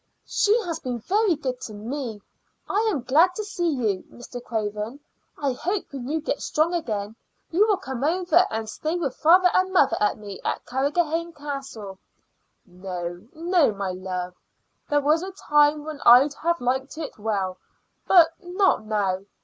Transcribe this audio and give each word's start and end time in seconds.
"She 0.25 0.51
has 0.63 0.79
been 0.79 0.97
very 0.97 1.35
good 1.35 1.61
to 1.61 1.75
me. 1.75 2.19
I 2.67 2.87
am 2.89 3.03
glad 3.03 3.35
to 3.35 3.43
see 3.43 3.69
you, 3.69 4.03
Mr. 4.11 4.43
Craven. 4.43 4.99
I 5.37 5.51
hope 5.53 5.91
when 5.93 6.07
you 6.07 6.19
get 6.21 6.41
strong 6.41 6.73
again 6.73 7.15
you 7.51 7.67
will 7.67 7.77
come 7.77 8.03
over 8.03 8.47
and 8.49 8.67
stay 8.67 8.95
with 8.95 9.15
father 9.15 9.51
and 9.53 9.71
mother 9.71 9.97
and 10.01 10.19
me 10.19 10.39
at 10.43 10.65
Carrigrohane 10.65 11.33
Castle." 11.33 11.99
"No, 12.65 13.27
no, 13.35 13.73
my 13.73 13.91
love. 13.91 14.33
There 14.89 15.01
was 15.01 15.21
a 15.21 15.33
time 15.33 15.85
when 15.85 16.01
I'd 16.03 16.33
have 16.41 16.59
liked 16.59 16.97
it 16.97 17.19
well, 17.19 17.59
but 18.07 18.33
not 18.41 18.83
now. 18.83 19.25